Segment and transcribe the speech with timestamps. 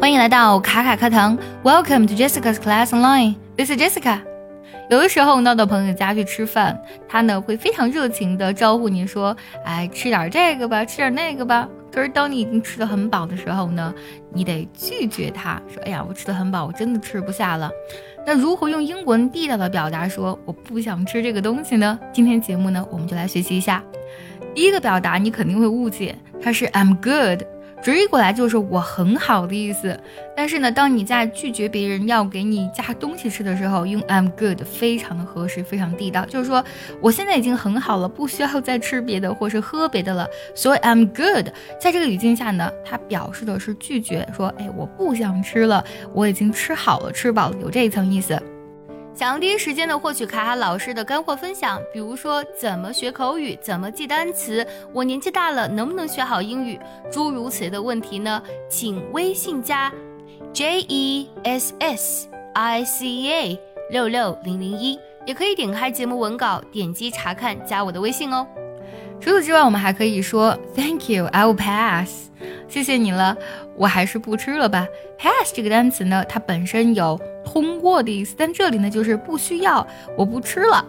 [0.00, 3.36] 欢迎来到卡卡课堂，Welcome to Jessica's Class Online.
[3.56, 4.18] This is Jessica.
[4.90, 6.78] 有的时候呢，到朋友家去吃饭，
[7.08, 9.34] 他呢会非常热情的招呼你说
[9.64, 13.94] ：“哎，吃点这个吧，吃点那个吧。”可是当你已经吃的很饱的时候呢，
[14.32, 17.70] 你得拒绝他说：“哎呀，我吃的很饱，我真的吃不下了。”
[18.26, 21.98] 那如何用英文地道的表达说我不想吃这个东西呢？
[22.12, 23.82] 今天节目呢，我们就来学习一下。
[24.54, 27.46] 第一个表达你肯定会误解，它是 I'm good。
[27.84, 29.94] 直译过来就是我很好的意思，
[30.34, 36.24] 但是呢，当你在拒绝别人要给你加东西吃的时候，用 I'm good 非常的合适，非常地道。
[36.24, 36.64] 就是说，
[37.02, 40.26] 我现在已经很好了，不需要再吃别的或是喝别的了。
[40.54, 48.42] 所以 I'm good 在这个语境下呢，它表示的是拒绝，说，哎，我不想吃了，我已经吃好了，吃饱了，有这一层意思。
[49.14, 56.80] 想要第一时间的获取卡卡老师的干货分享，比如说怎么学口语，怎么记单词，我年纪大了能不能学好英语，
[57.12, 58.42] 诸如此类的问题呢？
[58.68, 59.92] 请微信加
[60.52, 68.44] J E S S I C A 六六零零一，也可以点开节目文稿，点击查看，加我的微信哦。
[69.20, 72.28] 除此之外，我们还可以说 Thank you, I will pass。
[72.68, 73.36] 谢谢你了，
[73.76, 74.86] 我还是不吃了吧。
[75.18, 80.84] Pass 这个单词呢，它本身有通过的意思，但这里呢就是不需要，我不吃了。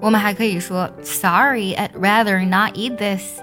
[0.00, 3.40] 我们还可以说 Sorry, I'd rather not eat this。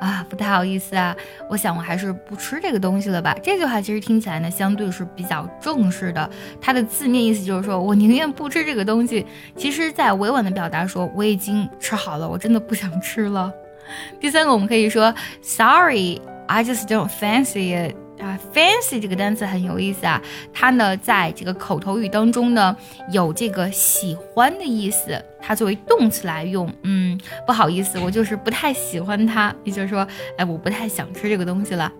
[0.00, 1.16] 啊，不太好意思啊，
[1.48, 3.36] 我想我还是不吃这个东西了吧。
[3.42, 6.28] 这句话其实听起来呢，相对是比较正式的，
[6.60, 9.26] 它的字面意思就是说我宁愿不吃这个东西。
[9.56, 13.52] 其实，在委婉的表达说我已经吃好了，我真的不想吃了。
[14.20, 16.20] 第三个，我们可以说 Sorry。
[16.48, 20.20] I just don't fancy it 啊，fancy 这个单词很有意思啊，
[20.52, 22.74] 它呢在这个口头语当中呢
[23.10, 26.72] 有这个喜欢的意思，它作为动词来用。
[26.82, 30.06] 嗯，不好意思，我就是不太喜欢它，也就是说，
[30.38, 31.92] 哎，我不太想吃这个东西了。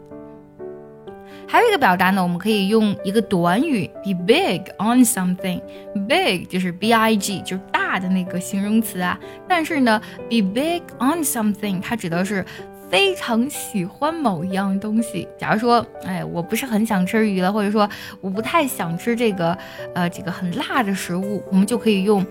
[1.47, 10.01] 还有一个表达呢，我们可以用一个短语 be big on something，big 就是 b i g 就是大的那个形容词啊，但是呢
[10.31, 12.45] ，be big on something 它指的是。
[12.89, 17.89] 非常喜欢某一样东西，假如说，哎，我不是很想吃鱼了，或者说
[18.21, 19.57] 我不太想吃这个，
[19.95, 22.25] 呃，这个很辣的食物，我们就可以用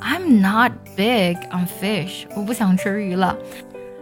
[0.00, 3.36] ，I'm not big on fish，我不想吃鱼了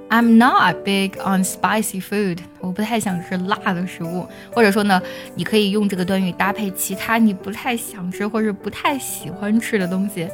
[0.09, 5.03] ，I'm not big on spicy food，我不太想吃辣的食物，或者说呢，
[5.35, 10.27] 你可以用这个短语搭配其他你不太想吃或者不太喜欢吃的东西，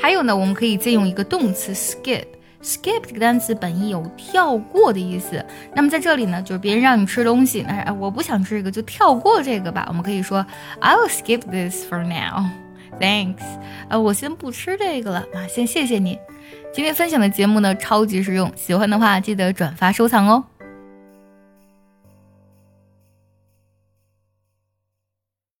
[0.00, 2.24] 还有呢，我们可以借用一个动词 skip。
[2.62, 5.44] Skip 这个单词本意有跳过的意思，
[5.74, 9.86] 那么在这里呢，就是别人让你吃东西，那我不想吃这个，就跳过这个吧。
[9.88, 10.44] 我们可以说
[10.80, 12.46] I will skip this for now.
[13.00, 13.42] Thanks.
[13.88, 16.18] 呃，我先不吃这个了啊，先谢谢你。
[16.72, 20.44] 今天分享的节目呢，超级实用，喜欢的话记得转发收藏哦。